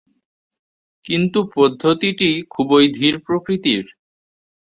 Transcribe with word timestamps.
কিন্তু 1.05 1.39
পদ্ধতিটি 1.55 2.31
খুবই 2.49 2.85
ধীর 2.93 3.15
প্রকৃতির। 3.19 3.83